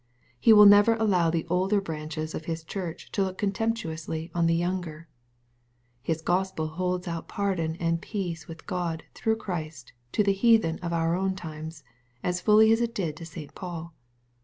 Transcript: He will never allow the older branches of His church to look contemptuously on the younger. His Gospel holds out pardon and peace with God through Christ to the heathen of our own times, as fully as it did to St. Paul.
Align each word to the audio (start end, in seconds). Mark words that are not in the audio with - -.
He 0.39 0.51
will 0.51 0.65
never 0.65 0.95
allow 0.95 1.29
the 1.29 1.45
older 1.47 1.79
branches 1.79 2.33
of 2.33 2.45
His 2.45 2.63
church 2.63 3.11
to 3.11 3.21
look 3.21 3.37
contemptuously 3.37 4.31
on 4.33 4.47
the 4.47 4.55
younger. 4.55 5.07
His 6.01 6.23
Gospel 6.23 6.69
holds 6.69 7.07
out 7.07 7.27
pardon 7.27 7.75
and 7.75 8.01
peace 8.01 8.47
with 8.47 8.65
God 8.65 9.03
through 9.13 9.35
Christ 9.35 9.93
to 10.13 10.23
the 10.23 10.33
heathen 10.33 10.79
of 10.79 10.91
our 10.91 11.15
own 11.15 11.35
times, 11.35 11.83
as 12.23 12.41
fully 12.41 12.71
as 12.71 12.81
it 12.81 12.95
did 12.95 13.15
to 13.17 13.27
St. 13.27 13.53
Paul. 13.53 13.93